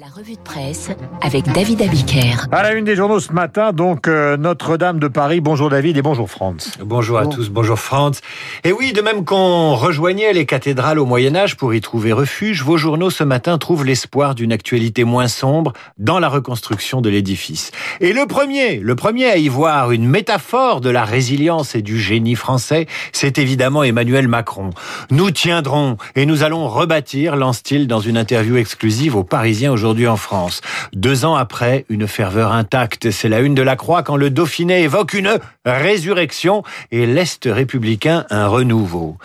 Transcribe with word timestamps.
La 0.00 0.06
revue 0.06 0.34
de 0.34 0.40
presse 0.44 0.90
avec 1.22 1.44
David 1.46 1.82
Abiker. 1.82 2.46
À 2.52 2.62
la 2.62 2.74
une 2.74 2.84
des 2.84 2.94
journaux 2.94 3.18
ce 3.18 3.32
matin, 3.32 3.72
donc 3.72 4.06
euh, 4.06 4.36
Notre-Dame 4.36 5.00
de 5.00 5.08
Paris. 5.08 5.40
Bonjour 5.40 5.70
David 5.70 5.96
et 5.96 6.02
bonjour 6.02 6.30
France. 6.30 6.78
Bonjour 6.80 7.18
à 7.18 7.26
tous, 7.26 7.50
bonjour 7.50 7.80
France. 7.80 8.20
Et 8.62 8.70
oui, 8.70 8.92
de 8.92 9.00
même 9.00 9.24
qu'on 9.24 9.74
rejoignait 9.74 10.32
les 10.32 10.46
cathédrales 10.46 11.00
au 11.00 11.04
Moyen 11.04 11.34
Âge 11.34 11.56
pour 11.56 11.74
y 11.74 11.80
trouver 11.80 12.12
refuge, 12.12 12.62
vos 12.62 12.76
journaux 12.76 13.10
ce 13.10 13.24
matin 13.24 13.58
trouvent 13.58 13.84
l'espoir 13.84 14.36
d'une 14.36 14.52
actualité 14.52 15.02
moins 15.02 15.26
sombre 15.26 15.72
dans 15.98 16.20
la 16.20 16.28
reconstruction 16.28 17.00
de 17.00 17.10
l'édifice. 17.10 17.72
Et 18.00 18.12
le 18.12 18.26
premier, 18.26 18.76
le 18.76 18.94
premier 18.94 19.24
à 19.24 19.36
y 19.36 19.48
voir 19.48 19.90
une 19.90 20.06
métaphore 20.06 20.80
de 20.80 20.90
la 20.90 21.04
résilience 21.04 21.74
et 21.74 21.82
du 21.82 21.98
génie 21.98 22.36
français, 22.36 22.86
c'est 23.10 23.38
évidemment 23.38 23.82
Emmanuel 23.82 24.28
Macron. 24.28 24.70
Nous 25.10 25.32
tiendrons 25.32 25.96
et 26.14 26.24
nous 26.24 26.44
allons 26.44 26.68
rebâtir, 26.68 27.34
lance-t-il 27.34 27.88
dans 27.88 27.98
une 27.98 28.16
interview 28.16 28.58
exclusive 28.58 29.16
aux 29.16 29.24
Parisiens 29.24 29.72
aujourd'hui 29.72 29.87
aujourd'hui 29.88 30.06
en 30.06 30.18
France. 30.18 30.60
Deux 30.92 31.24
ans 31.24 31.34
après, 31.34 31.86
une 31.88 32.06
ferveur 32.06 32.52
intacte. 32.52 33.10
C'est 33.10 33.30
la 33.30 33.40
une 33.40 33.54
de 33.54 33.62
la 33.62 33.74
Croix 33.74 34.02
quand 34.02 34.16
le 34.16 34.28
Dauphiné 34.28 34.82
évoque 34.82 35.14
une 35.14 35.38
résurrection 35.64 36.62
et 36.92 37.06
l'Est 37.06 37.48
républicain 37.50 38.26
un 38.28 38.48
renouveau. 38.48 39.16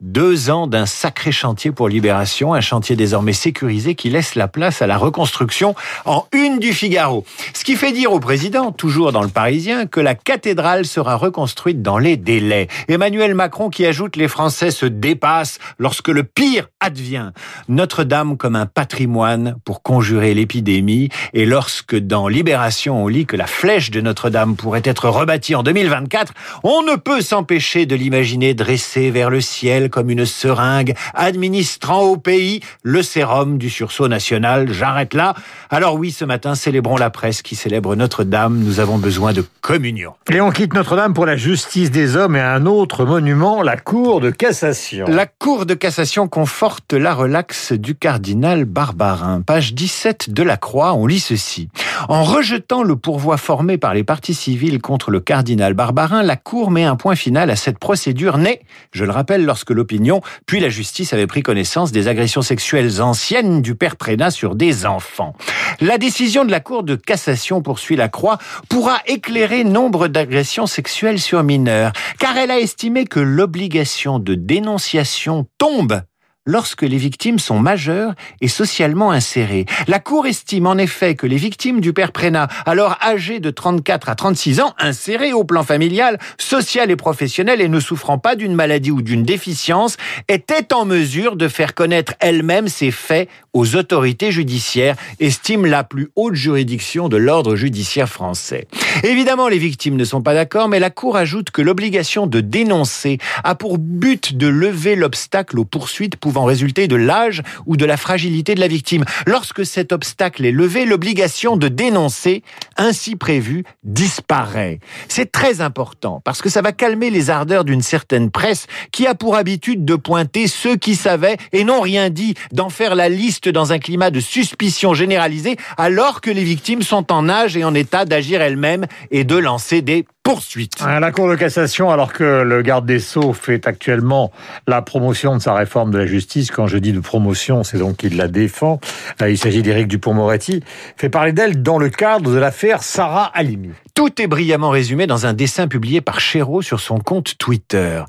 Deux 0.00 0.48
ans 0.48 0.66
d'un 0.66 0.86
sacré 0.86 1.30
chantier 1.30 1.72
pour 1.72 1.86
Libération, 1.86 2.54
un 2.54 2.62
chantier 2.62 2.96
désormais 2.96 3.34
sécurisé 3.34 3.94
qui 3.94 4.08
laisse 4.08 4.34
la 4.34 4.48
place 4.48 4.80
à 4.80 4.86
la 4.86 4.96
reconstruction 4.96 5.74
en 6.06 6.24
une 6.32 6.58
du 6.58 6.72
Figaro. 6.72 7.26
Ce 7.52 7.64
qui 7.64 7.76
fait 7.76 7.92
dire 7.92 8.10
au 8.10 8.18
président, 8.18 8.72
toujours 8.72 9.12
dans 9.12 9.20
le 9.22 9.28
Parisien, 9.28 9.84
que 9.84 10.00
la 10.00 10.14
cathédrale 10.14 10.86
sera 10.86 11.16
reconstruite 11.16 11.82
dans 11.82 11.98
les 11.98 12.16
délais. 12.16 12.68
Emmanuel 12.88 13.34
Macron 13.34 13.68
qui 13.68 13.84
ajoute 13.84 14.16
les 14.16 14.26
Français 14.26 14.70
se 14.70 14.86
dépassent 14.86 15.58
lorsque 15.78 16.08
le 16.08 16.24
pire 16.24 16.68
advient. 16.80 17.32
Notre-Dame 17.68 18.38
comme 18.38 18.56
un 18.56 18.64
patrimoine 18.64 19.56
pour 19.66 19.82
conjurer 19.82 20.32
l'épidémie 20.32 21.10
et 21.34 21.44
lorsque 21.44 21.94
dans 21.94 22.26
Libération 22.26 23.04
on 23.04 23.06
lit 23.06 23.26
que 23.26 23.36
la 23.36 23.46
flèche 23.46 23.90
de 23.90 24.00
Notre-Dame 24.00 24.56
pourrait 24.56 24.80
être 24.82 25.10
rebâtie 25.10 25.54
en 25.54 25.62
2024, 25.62 26.32
on 26.62 26.80
ne 26.84 26.96
peut 26.96 27.20
s'empêcher 27.20 27.84
de 27.84 27.96
l'imaginer 27.96 28.54
dressée 28.54 29.10
vers 29.10 29.28
le 29.28 29.42
ciel 29.42 29.89
comme 29.90 30.10
une 30.10 30.24
seringue, 30.24 30.94
administrant 31.14 32.02
au 32.02 32.16
pays 32.16 32.60
le 32.82 33.02
sérum 33.02 33.58
du 33.58 33.68
sursaut 33.68 34.08
national. 34.08 34.72
J'arrête 34.72 35.14
là. 35.14 35.34
Alors 35.68 35.96
oui, 35.96 36.10
ce 36.10 36.24
matin, 36.24 36.54
célébrons 36.54 36.96
la 36.96 37.10
presse 37.10 37.42
qui 37.42 37.56
célèbre 37.56 37.94
Notre-Dame. 37.96 38.58
Nous 38.58 38.80
avons 38.80 38.98
besoin 38.98 39.32
de 39.32 39.44
communion. 39.60 40.14
Et 40.32 40.40
on 40.40 40.50
quitte 40.50 40.74
Notre-Dame 40.74 41.14
pour 41.14 41.26
la 41.26 41.36
justice 41.36 41.90
des 41.90 42.16
hommes 42.16 42.36
et 42.36 42.40
un 42.40 42.66
autre 42.66 43.04
monument, 43.04 43.62
la 43.62 43.76
Cour 43.76 44.20
de 44.20 44.30
cassation. 44.30 45.06
La 45.08 45.26
Cour 45.26 45.66
de 45.66 45.74
cassation 45.74 46.28
conforte 46.28 46.92
la 46.92 47.14
relaxe 47.14 47.72
du 47.72 47.94
cardinal 47.94 48.64
Barbarin. 48.64 49.42
Page 49.42 49.74
17 49.74 50.30
de 50.30 50.42
la 50.42 50.56
Croix, 50.56 50.94
on 50.94 51.06
lit 51.06 51.20
ceci. 51.20 51.68
En 52.08 52.24
rejetant 52.24 52.82
le 52.82 52.96
pourvoi 52.96 53.36
formé 53.36 53.76
par 53.76 53.94
les 53.94 54.04
partis 54.04 54.34
civils 54.34 54.80
contre 54.80 55.10
le 55.10 55.20
cardinal 55.20 55.74
Barbarin, 55.74 56.22
la 56.22 56.36
Cour 56.36 56.70
met 56.70 56.84
un 56.84 56.96
point 56.96 57.16
final 57.16 57.50
à 57.50 57.56
cette 57.56 57.78
procédure 57.78 58.38
née, 58.38 58.60
je 58.92 59.04
le 59.04 59.10
rappelle, 59.10 59.44
lorsque 59.44 59.70
l'opinion, 59.80 60.20
puis 60.46 60.60
la 60.60 60.68
justice 60.68 61.12
avait 61.12 61.26
pris 61.26 61.42
connaissance 61.42 61.90
des 61.90 62.06
agressions 62.06 62.42
sexuelles 62.42 63.00
anciennes 63.00 63.62
du 63.62 63.74
père 63.74 63.96
Prénat 63.96 64.30
sur 64.30 64.54
des 64.54 64.84
enfants. 64.84 65.34
La 65.80 65.96
décision 65.96 66.44
de 66.44 66.50
la 66.50 66.60
Cour 66.60 66.82
de 66.82 66.96
cassation, 66.96 67.62
poursuit 67.62 67.96
la 67.96 68.08
Croix, 68.08 68.38
pourra 68.68 68.98
éclairer 69.06 69.64
nombre 69.64 70.08
d'agressions 70.08 70.66
sexuelles 70.66 71.20
sur 71.20 71.42
mineurs, 71.42 71.92
car 72.18 72.36
elle 72.36 72.50
a 72.50 72.60
estimé 72.60 73.06
que 73.06 73.20
l'obligation 73.20 74.18
de 74.18 74.34
dénonciation 74.34 75.46
tombe 75.56 76.02
lorsque 76.46 76.82
les 76.82 76.96
victimes 76.96 77.38
sont 77.38 77.58
majeures 77.58 78.14
et 78.40 78.48
socialement 78.48 79.10
insérées. 79.10 79.66
La 79.88 79.98
Cour 79.98 80.26
estime 80.26 80.66
en 80.66 80.78
effet 80.78 81.14
que 81.14 81.26
les 81.26 81.36
victimes 81.36 81.80
du 81.80 81.92
père 81.92 82.12
Prénat, 82.12 82.48
alors 82.66 82.96
âgées 83.02 83.40
de 83.40 83.50
34 83.50 84.08
à 84.08 84.14
36 84.14 84.60
ans, 84.60 84.74
insérées 84.78 85.32
au 85.32 85.44
plan 85.44 85.62
familial, 85.62 86.18
social 86.38 86.90
et 86.90 86.96
professionnel 86.96 87.60
et 87.60 87.68
ne 87.68 87.80
souffrant 87.80 88.18
pas 88.18 88.36
d'une 88.36 88.54
maladie 88.54 88.90
ou 88.90 89.02
d'une 89.02 89.22
déficience, 89.22 89.96
étaient 90.28 90.72
en 90.72 90.84
mesure 90.84 91.36
de 91.36 91.48
faire 91.48 91.74
connaître 91.74 92.14
elles-mêmes 92.20 92.68
ces 92.68 92.90
faits 92.90 93.28
aux 93.52 93.76
autorités 93.76 94.30
judiciaires, 94.30 94.96
estime 95.18 95.66
la 95.66 95.84
plus 95.84 96.10
haute 96.16 96.34
juridiction 96.34 97.08
de 97.08 97.16
l'ordre 97.16 97.56
judiciaire 97.56 98.08
français. 98.08 98.68
Évidemment, 99.02 99.48
les 99.48 99.58
victimes 99.58 99.96
ne 99.96 100.04
sont 100.04 100.22
pas 100.22 100.34
d'accord, 100.34 100.68
mais 100.68 100.78
la 100.78 100.90
Cour 100.90 101.16
ajoute 101.16 101.50
que 101.50 101.62
l'obligation 101.62 102.26
de 102.26 102.40
dénoncer 102.40 103.18
a 103.44 103.54
pour 103.54 103.78
but 103.78 104.36
de 104.36 104.46
lever 104.46 104.96
l'obstacle 104.96 105.58
aux 105.58 105.64
poursuites 105.64 106.16
pouvant 106.30 106.44
résulter 106.44 106.86
de 106.86 106.94
l'âge 106.94 107.42
ou 107.66 107.76
de 107.76 107.84
la 107.84 107.96
fragilité 107.96 108.54
de 108.54 108.60
la 108.60 108.68
victime. 108.68 109.04
Lorsque 109.26 109.66
cet 109.66 109.90
obstacle 109.90 110.46
est 110.46 110.52
levé, 110.52 110.84
l'obligation 110.84 111.56
de 111.56 111.66
dénoncer, 111.66 112.44
ainsi 112.76 113.16
prévue, 113.16 113.64
disparaît. 113.82 114.78
C'est 115.08 115.32
très 115.32 115.60
important 115.60 116.22
parce 116.24 116.40
que 116.40 116.48
ça 116.48 116.62
va 116.62 116.70
calmer 116.70 117.10
les 117.10 117.30
ardeurs 117.30 117.64
d'une 117.64 117.82
certaine 117.82 118.30
presse 118.30 118.68
qui 118.92 119.08
a 119.08 119.16
pour 119.16 119.34
habitude 119.34 119.84
de 119.84 119.96
pointer 119.96 120.46
ceux 120.46 120.76
qui 120.76 120.94
savaient 120.94 121.36
et 121.50 121.64
n'ont 121.64 121.80
rien 121.80 122.10
dit, 122.10 122.34
d'en 122.52 122.68
faire 122.68 122.94
la 122.94 123.08
liste 123.08 123.48
dans 123.48 123.72
un 123.72 123.80
climat 123.80 124.12
de 124.12 124.20
suspicion 124.20 124.94
généralisée 124.94 125.56
alors 125.78 126.20
que 126.20 126.30
les 126.30 126.44
victimes 126.44 126.82
sont 126.82 127.10
en 127.10 127.28
âge 127.28 127.56
et 127.56 127.64
en 127.64 127.74
état 127.74 128.04
d'agir 128.04 128.40
elles-mêmes 128.40 128.86
et 129.10 129.24
de 129.24 129.34
lancer 129.34 129.82
des 129.82 130.04
poursuite. 130.22 130.80
À 130.80 131.00
la 131.00 131.12
Cour 131.12 131.28
de 131.28 131.34
cassation, 131.34 131.90
alors 131.90 132.12
que 132.12 132.42
le 132.42 132.62
garde 132.62 132.86
des 132.86 133.00
Sceaux 133.00 133.32
fait 133.32 133.66
actuellement 133.66 134.30
la 134.66 134.82
promotion 134.82 135.34
de 135.36 135.40
sa 135.40 135.54
réforme 135.54 135.90
de 135.90 135.98
la 135.98 136.06
justice, 136.06 136.50
quand 136.50 136.66
je 136.66 136.78
dis 136.78 136.92
de 136.92 137.00
promotion, 137.00 137.64
c'est 137.64 137.78
donc 137.78 137.98
qu'il 137.98 138.16
la 138.16 138.28
défend, 138.28 138.80
il 139.20 139.38
s'agit 139.38 139.62
d'Éric 139.62 139.88
Dupont-Moretti, 139.88 140.62
fait 140.96 141.08
parler 141.08 141.32
d'elle 141.32 141.62
dans 141.62 141.78
le 141.78 141.88
cadre 141.88 142.30
de 142.30 142.38
l'affaire 142.38 142.82
Sarah 142.82 143.30
Halimi. 143.34 143.70
Tout 143.94 144.22
est 144.22 144.26
brillamment 144.26 144.70
résumé 144.70 145.06
dans 145.06 145.26
un 145.26 145.32
dessin 145.32 145.68
publié 145.68 146.00
par 146.00 146.20
Chéreau 146.20 146.62
sur 146.62 146.80
son 146.80 146.98
compte 146.98 147.36
Twitter. 147.38 148.02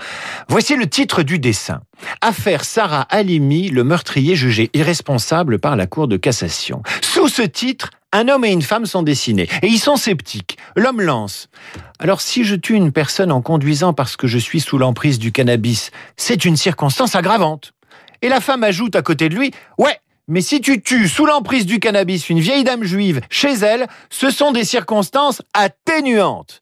Voici 0.48 0.76
le 0.76 0.88
titre 0.88 1.24
du 1.24 1.40
dessin. 1.40 1.82
Affaire 2.22 2.64
Sarah 2.64 3.08
Halimi, 3.10 3.70
le 3.70 3.84
meurtrier 3.84 4.36
jugé 4.36 4.70
irresponsable 4.74 5.60
par 5.60 5.76
la 5.76 5.88
Cour 5.88 6.08
de 6.08 6.18
cassation. 6.18 6.84
Sous 7.02 7.28
ce 7.28 7.42
titre, 7.42 7.90
un 8.12 8.28
homme 8.28 8.46
et 8.46 8.52
une 8.52 8.62
femme 8.62 8.86
sont 8.86 9.04
dessinés. 9.04 9.48
Et 9.62 9.68
ils 9.68 9.80
sont 9.80 9.96
sceptiques. 9.96 10.58
L'homme 10.76 11.02
lance. 11.02 11.48
Alors 12.00 12.22
si 12.22 12.44
je 12.44 12.56
tue 12.56 12.76
une 12.76 12.92
personne 12.92 13.32
en 13.32 13.42
conduisant 13.42 13.94
parce 13.94 14.18
que 14.18 14.28
je 14.28 14.38
suis 14.38 14.60
sous 14.60 14.78
l'emprise 14.78 15.20
du 15.20 15.32
cannabis, 15.32 15.92
c'est 16.18 16.46
une 16.46 16.58
circonstance 16.58 17.16
aggravante. 17.16 17.74
Et 18.22 18.30
la 18.30 18.42
femme 18.42 18.64
ajoute 18.64 18.96
à 18.96 19.02
côté 19.02 19.30
de 19.30 19.36
lui, 19.36 19.52
ouais, 19.78 19.98
mais 20.28 20.42
si 20.42 20.62
tu 20.62 20.82
tues 20.82 21.08
sous 21.08 21.26
l'emprise 21.26 21.66
du 21.66 21.80
cannabis 21.80 22.30
une 22.30 22.40
vieille 22.40 22.64
dame 22.64 22.84
juive 22.84 23.22
chez 23.30 23.54
elle, 23.54 23.88
ce 24.10 24.30
sont 24.30 24.52
des 24.52 24.64
circonstances 24.64 25.42
atténuantes. 25.54 26.61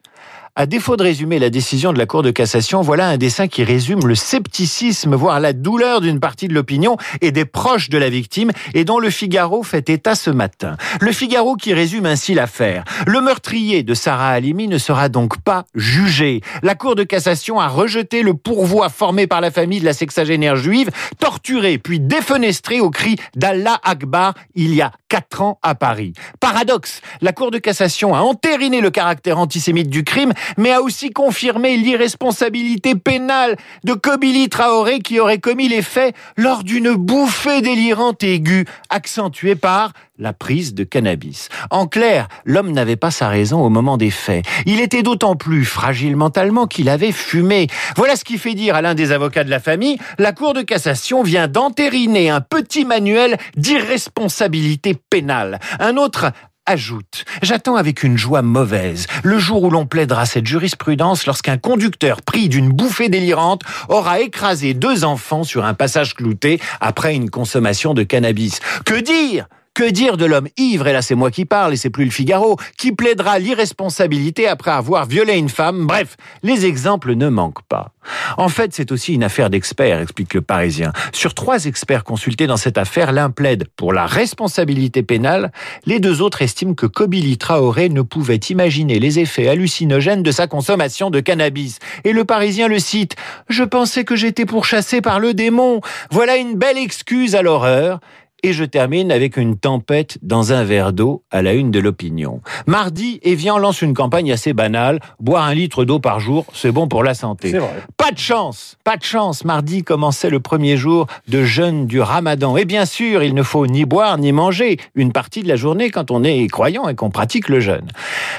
À 0.59 0.65
défaut 0.65 0.97
de 0.97 1.03
résumer 1.03 1.39
la 1.39 1.49
décision 1.49 1.93
de 1.93 1.97
la 1.97 2.05
Cour 2.05 2.21
de 2.21 2.31
cassation, 2.31 2.81
voilà 2.81 3.07
un 3.07 3.15
dessin 3.15 3.47
qui 3.47 3.63
résume 3.63 4.05
le 4.05 4.13
scepticisme, 4.13 5.15
voire 5.15 5.39
la 5.39 5.53
douleur 5.53 6.01
d'une 6.01 6.19
partie 6.19 6.49
de 6.49 6.53
l'opinion 6.53 6.97
et 7.21 7.31
des 7.31 7.45
proches 7.45 7.89
de 7.89 7.97
la 7.97 8.09
victime, 8.09 8.51
et 8.73 8.83
dont 8.83 8.99
le 8.99 9.09
Figaro 9.09 9.63
fait 9.63 9.89
état 9.89 10.15
ce 10.15 10.29
matin. 10.29 10.75
Le 10.99 11.13
Figaro 11.13 11.55
qui 11.55 11.73
résume 11.73 12.05
ainsi 12.05 12.33
l'affaire. 12.33 12.83
Le 13.07 13.21
meurtrier 13.21 13.83
de 13.83 13.93
Sarah 13.93 14.31
Halimi 14.31 14.67
ne 14.67 14.77
sera 14.77 15.07
donc 15.07 15.41
pas 15.41 15.63
jugé. 15.75 16.41
La 16.61 16.75
Cour 16.75 16.95
de 16.95 17.03
cassation 17.03 17.61
a 17.61 17.69
rejeté 17.69 18.21
le 18.21 18.33
pourvoi 18.33 18.89
formé 18.89 19.27
par 19.27 19.39
la 19.39 19.51
famille 19.51 19.79
de 19.79 19.85
la 19.85 19.93
sexagénaire 19.93 20.57
juive, 20.57 20.91
torturée 21.21 21.77
puis 21.77 22.01
défenestrée 22.01 22.81
au 22.81 22.89
cri 22.89 23.15
d'Allah 23.33 23.79
Akbar 23.85 24.33
il 24.55 24.75
y 24.75 24.81
a 24.81 24.91
quatre 25.07 25.41
ans 25.41 25.57
à 25.63 25.73
Paris. 25.73 26.11
Paradoxe, 26.41 26.99
la 27.21 27.31
Cour 27.31 27.49
de 27.49 27.59
cassation 27.59 28.13
a 28.13 28.19
entériné 28.19 28.81
le 28.81 28.91
caractère 28.91 29.39
antisémite 29.39 29.89
du 29.89 30.03
crime, 30.03 30.33
mais 30.57 30.71
a 30.71 30.81
aussi 30.81 31.11
confirmé 31.11 31.77
l'irresponsabilité 31.77 32.95
pénale 32.95 33.55
de 33.83 33.93
Kobili 33.93 34.49
Traoré 34.49 34.99
qui 34.99 35.19
aurait 35.19 35.39
commis 35.39 35.67
les 35.67 35.81
faits 35.81 36.15
lors 36.37 36.63
d'une 36.63 36.93
bouffée 36.93 37.61
délirante 37.61 38.23
aiguë, 38.23 38.65
accentuée 38.89 39.55
par 39.55 39.93
la 40.17 40.33
prise 40.33 40.73
de 40.73 40.83
cannabis. 40.83 41.49
En 41.71 41.87
clair, 41.87 42.27
l'homme 42.45 42.71
n'avait 42.71 42.97
pas 42.97 43.11
sa 43.11 43.29
raison 43.29 43.61
au 43.63 43.69
moment 43.69 43.97
des 43.97 44.11
faits. 44.11 44.45
Il 44.65 44.81
était 44.81 45.01
d'autant 45.01 45.35
plus 45.35 45.65
fragile 45.65 46.15
mentalement 46.15 46.67
qu'il 46.67 46.89
avait 46.89 47.13
fumé. 47.13 47.67
Voilà 47.95 48.15
ce 48.15 48.25
qui 48.25 48.37
fait 48.37 48.53
dire 48.53 48.75
à 48.75 48.81
l'un 48.81 48.95
des 48.95 49.11
avocats 49.11 49.43
de 49.43 49.49
la 49.49 49.59
famille, 49.59 49.97
la 50.17 50.33
Cour 50.33 50.53
de 50.53 50.61
cassation 50.61 51.23
vient 51.23 51.47
d'entériner 51.47 52.29
un 52.29 52.41
petit 52.41 52.85
manuel 52.85 53.37
d'irresponsabilité 53.55 54.95
pénale. 55.09 55.59
Un 55.79 55.97
autre 55.97 56.31
ajoute 56.69 57.25
J'attends 57.41 57.75
avec 57.75 58.03
une 58.03 58.17
joie 58.17 58.43
mauvaise 58.43 59.07
le 59.23 59.39
jour 59.39 59.63
où 59.63 59.71
l'on 59.71 59.87
plaidera 59.87 60.25
cette 60.27 60.45
jurisprudence 60.45 61.25
lorsqu'un 61.25 61.57
conducteur 61.57 62.21
pris 62.21 62.47
d'une 62.47 62.69
bouffée 62.69 63.09
délirante 63.09 63.63
aura 63.89 64.19
écrasé 64.19 64.75
deux 64.75 65.03
enfants 65.03 65.43
sur 65.43 65.65
un 65.65 65.73
passage 65.73 66.13
clouté 66.13 66.59
après 66.79 67.15
une 67.15 67.31
consommation 67.31 67.95
de 67.95 68.03
cannabis. 68.03 68.59
Que 68.85 68.99
dire? 68.99 69.47
Que 69.73 69.89
dire 69.89 70.17
de 70.17 70.25
l'homme 70.25 70.49
ivre, 70.57 70.87
et 70.87 70.93
là 70.93 71.01
c'est 71.01 71.15
moi 71.15 71.31
qui 71.31 71.45
parle 71.45 71.73
et 71.73 71.77
c'est 71.77 71.89
plus 71.89 72.05
le 72.05 72.11
Figaro, 72.11 72.57
qui 72.77 72.91
plaidera 72.91 73.39
l'irresponsabilité 73.39 74.47
après 74.47 74.71
avoir 74.71 75.05
violé 75.05 75.37
une 75.37 75.49
femme 75.49 75.87
Bref, 75.87 76.17
les 76.43 76.65
exemples 76.65 77.15
ne 77.15 77.29
manquent 77.29 77.63
pas. 77.63 77.93
En 78.37 78.49
fait, 78.49 78.73
c'est 78.73 78.91
aussi 78.91 79.13
une 79.13 79.23
affaire 79.23 79.49
d'experts, 79.49 80.01
explique 80.01 80.33
le 80.33 80.41
Parisien. 80.41 80.91
Sur 81.13 81.33
trois 81.33 81.65
experts 81.65 82.03
consultés 82.03 82.47
dans 82.47 82.57
cette 82.57 82.77
affaire, 82.77 83.11
l'un 83.11 83.29
plaide 83.29 83.65
pour 83.75 83.93
la 83.93 84.05
responsabilité 84.05 85.03
pénale, 85.03 85.51
les 85.85 85.99
deux 85.99 86.21
autres 86.21 86.41
estiment 86.41 86.73
que 86.73 86.85
Kobili 86.85 87.37
Traoré 87.37 87.89
ne 87.89 88.01
pouvait 88.01 88.39
imaginer 88.49 88.99
les 88.99 89.19
effets 89.19 89.47
hallucinogènes 89.47 90.23
de 90.23 90.31
sa 90.31 90.47
consommation 90.47 91.09
de 91.09 91.19
cannabis. 91.19 91.79
Et 92.03 92.13
le 92.13 92.25
Parisien 92.25 92.67
le 92.67 92.79
cite 92.79 93.15
Je 93.49 93.63
pensais 93.63 94.03
que 94.03 94.15
j'étais 94.15 94.45
pourchassé 94.45 95.01
par 95.01 95.19
le 95.19 95.33
démon. 95.33 95.81
Voilà 96.11 96.37
une 96.37 96.55
belle 96.55 96.77
excuse 96.77 97.35
à 97.35 97.41
l'horreur. 97.41 97.99
Et 98.41 98.53
je 98.53 98.63
termine 98.63 99.11
avec 99.11 99.35
une 99.35 99.57
tempête 99.57 100.17
dans 100.21 100.53
un 100.53 100.63
verre 100.63 100.93
d'eau 100.93 101.23
à 101.29 101.41
la 101.41 101.53
une 101.53 101.71
de 101.71 101.79
l'opinion. 101.79 102.41
Mardi, 102.67 103.19
Evian 103.23 103.57
lance 103.57 103.81
une 103.81 103.93
campagne 103.93 104.31
assez 104.31 104.53
banale. 104.53 104.99
Boire 105.19 105.43
un 105.43 105.53
litre 105.53 105.83
d'eau 105.83 105.99
par 105.99 106.21
jour, 106.21 106.45
c'est 106.53 106.71
bon 106.71 106.87
pour 106.87 107.03
la 107.03 107.13
santé. 107.13 107.57
Pas 107.97 108.11
de 108.11 108.17
chance, 108.17 108.77
pas 108.85 108.95
de 108.95 109.03
chance. 109.03 109.43
Mardi 109.43 109.83
commençait 109.83 110.29
le 110.29 110.39
premier 110.39 110.77
jour 110.77 111.07
de 111.27 111.43
jeûne 111.43 111.85
du 111.85 111.99
ramadan. 111.99 112.55
Et 112.55 112.63
bien 112.63 112.85
sûr, 112.85 113.23
il 113.23 113.35
ne 113.35 113.43
faut 113.43 113.67
ni 113.67 113.83
boire 113.83 114.17
ni 114.17 114.31
manger 114.31 114.77
une 114.95 115.11
partie 115.11 115.43
de 115.43 115.47
la 115.49 115.57
journée 115.57 115.89
quand 115.89 116.09
on 116.09 116.23
est 116.23 116.47
croyant 116.47 116.87
et 116.87 116.95
qu'on 116.95 117.09
pratique 117.09 117.49
le 117.49 117.59
jeûne. 117.59 117.87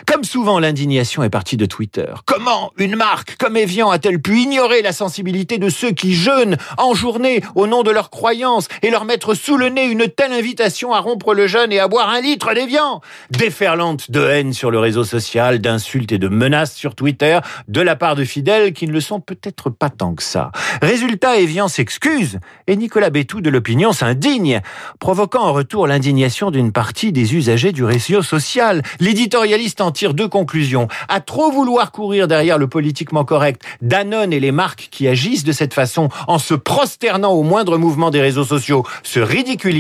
Comme 0.06 0.25
souvent, 0.25 0.58
l'indignation 0.58 1.23
est 1.23 1.31
partie 1.31 1.58
de 1.58 1.67
Twitter. 1.67 2.06
Comment 2.25 2.73
une 2.79 2.96
marque 2.96 3.37
comme 3.37 3.56
Evian 3.56 3.91
a-t-elle 3.91 4.20
pu 4.20 4.38
ignorer 4.38 4.81
la 4.81 4.93
sensibilité 4.93 5.58
de 5.58 5.69
ceux 5.69 5.91
qui 5.91 6.14
jeûnent 6.14 6.56
en 6.79 6.94
journée 6.94 7.43
au 7.55 7.67
nom 7.67 7.82
de 7.82 7.91
leurs 7.91 8.11
croyances 8.11 8.69
et 8.82 8.91
leur 8.91 9.05
mettre 9.05 9.35
sous 9.35 9.58
le 9.58 9.69
nez 9.69 9.89
une 9.90 10.08
telle 10.08 10.32
invitation 10.32 10.94
à 10.94 11.00
rompre 11.00 11.34
le 11.34 11.46
jeûne 11.46 11.72
et 11.72 11.81
à 11.81 11.88
boire 11.88 12.08
un 12.08 12.20
litre 12.20 12.54
d'Evian 12.54 13.00
Déferlante 13.31 14.10
de 14.10 14.20
haine 14.20 14.52
sur 14.52 14.70
le 14.70 14.78
réseau 14.78 15.04
social, 15.04 15.58
d'insultes 15.58 16.12
et 16.12 16.19
de 16.19 16.28
menaces 16.28 16.75
sur 16.75 16.94
Twitter 16.94 17.40
de 17.69 17.81
la 17.81 17.96
part 17.96 18.14
de 18.14 18.25
fidèles 18.25 18.72
qui 18.72 18.87
ne 18.87 18.92
le 18.92 19.00
sont 19.00 19.20
peut-être 19.20 19.70
pas 19.70 19.90
tant 19.90 20.14
que 20.14 20.22
ça. 20.22 20.52
Résultat, 20.81 21.38
Evian 21.38 21.69
s'excuse 21.69 22.38
et 22.66 22.76
Nicolas 22.76 23.10
Bétou 23.10 23.40
de 23.40 23.50
l'opinion 23.50 23.92
s'indigne, 23.92 24.60
provoquant 24.98 25.42
en 25.42 25.52
retour 25.52 25.87
l'indignation 25.87 26.50
d'une 26.50 26.72
partie 26.72 27.12
des 27.12 27.34
usagers 27.34 27.72
du 27.72 27.84
réseau 27.84 28.22
social. 28.22 28.82
L'éditorialiste 29.00 29.81
en 29.81 29.90
tire 29.90 30.14
deux 30.14 30.28
conclusions. 30.28 30.88
À 31.08 31.20
trop 31.20 31.50
vouloir 31.50 31.93
courir 31.93 32.28
derrière 32.28 32.58
le 32.58 32.69
politiquement 32.69 33.25
correct, 33.25 33.62
Danone 33.82 34.32
et 34.32 34.40
les 34.40 34.52
marques 34.52 34.88
qui 34.90 35.08
agissent 35.08 35.44
de 35.44 35.52
cette 35.52 35.75
façon 35.75 36.08
en 36.28 36.38
se 36.38 36.54
prosternant 36.54 37.32
au 37.32 37.43
moindre 37.43 37.76
mouvement 37.76 38.10
des 38.10 38.20
réseaux 38.20 38.44
sociaux 38.44 38.84
se 39.02 39.20
ridiculisent 39.20 39.80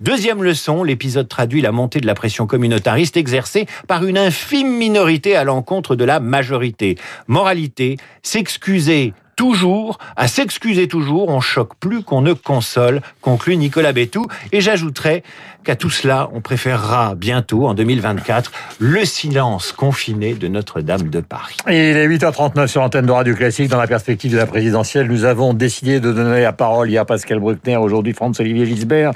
Deuxième 0.00 0.42
leçon, 0.42 0.82
l'épisode 0.82 1.28
traduit 1.28 1.60
la 1.60 1.72
montée 1.72 2.00
de 2.00 2.06
la 2.06 2.14
pression 2.14 2.46
communautariste 2.46 3.16
exercée 3.16 3.66
par 3.86 4.04
une 4.04 4.18
infime 4.18 4.76
minorité 4.76 5.36
à 5.36 5.44
l'encontre 5.44 5.96
de 5.96 6.04
la 6.04 6.20
majorité. 6.20 6.96
Moralité, 7.26 7.96
s'excuser 8.22 9.12
toujours, 9.38 9.98
à 10.16 10.26
s'excuser 10.26 10.88
toujours, 10.88 11.28
on 11.28 11.40
choque 11.40 11.76
plus 11.78 12.02
qu'on 12.02 12.22
ne 12.22 12.32
console, 12.32 13.00
conclut 13.22 13.56
Nicolas 13.56 13.92
Bétou. 13.92 14.26
Et 14.50 14.60
j'ajouterai 14.60 15.22
qu'à 15.62 15.76
tout 15.76 15.90
cela, 15.90 16.28
on 16.32 16.40
préférera 16.40 17.14
bientôt, 17.14 17.66
en 17.66 17.74
2024, 17.74 18.50
le 18.80 19.04
silence 19.04 19.70
confiné 19.70 20.34
de 20.34 20.48
Notre-Dame 20.48 21.08
de 21.08 21.20
Paris. 21.20 21.56
Et 21.68 21.90
il 21.90 21.96
est 21.96 22.08
8h39 22.08 22.66
sur 22.66 22.80
l'antenne 22.80 23.06
de 23.06 23.12
Radio 23.12 23.34
Classique. 23.34 23.68
Dans 23.68 23.78
la 23.78 23.86
perspective 23.86 24.32
de 24.32 24.38
la 24.38 24.46
présidentielle, 24.46 25.06
nous 25.06 25.24
avons 25.24 25.54
décidé 25.54 26.00
de 26.00 26.12
donner 26.12 26.42
la 26.42 26.52
parole 26.52 26.90
hier 26.90 27.06
Pascal 27.06 27.38
Bruckner, 27.38 27.76
aujourd'hui 27.76 28.14
Franz-Olivier 28.14 28.66
Gisbert, 28.66 29.12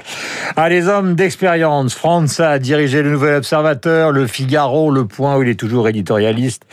à 0.55 0.69
les 0.69 0.87
hommes 0.87 1.15
d'expérience. 1.15 1.95
France 1.95 2.39
a 2.39 2.59
dirigé 2.59 3.01
le 3.01 3.11
Nouvel 3.11 3.35
Observateur, 3.35 4.11
le 4.11 4.25
Figaro, 4.27 4.89
le 4.89 5.05
Point 5.05 5.35
où 5.37 5.43
il 5.43 5.49
est 5.49 5.59
toujours 5.59 5.89
éditorialiste, 5.89 6.63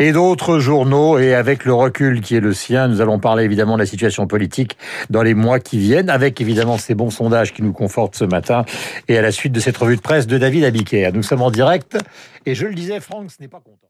et 0.00 0.10
d'autres 0.10 0.58
journaux. 0.58 1.18
Et 1.18 1.34
avec 1.34 1.64
le 1.64 1.74
recul 1.74 2.20
qui 2.20 2.36
est 2.36 2.40
le 2.40 2.52
sien, 2.52 2.88
nous 2.96 3.02
allons 3.02 3.18
parler 3.18 3.44
évidemment 3.44 3.74
de 3.74 3.80
la 3.80 3.86
situation 3.86 4.26
politique 4.26 4.78
dans 5.10 5.22
les 5.22 5.34
mois 5.34 5.60
qui 5.60 5.78
viennent, 5.78 6.08
avec 6.08 6.40
évidemment 6.40 6.78
ces 6.78 6.94
bons 6.94 7.10
sondages 7.10 7.52
qui 7.52 7.62
nous 7.62 7.74
confortent 7.74 8.16
ce 8.16 8.24
matin 8.24 8.64
et 9.06 9.18
à 9.18 9.22
la 9.22 9.32
suite 9.32 9.52
de 9.52 9.60
cette 9.60 9.76
revue 9.76 9.96
de 9.96 10.00
presse 10.00 10.26
de 10.26 10.38
David 10.38 10.64
Abiker. 10.64 11.10
Nous 11.12 11.22
sommes 11.22 11.42
en 11.42 11.50
direct 11.50 11.98
et 12.46 12.54
je 12.54 12.66
le 12.66 12.74
disais, 12.74 12.98
Franck 13.00 13.30
ce 13.30 13.36
n'est 13.42 13.48
pas 13.48 13.60
content. 13.60 13.88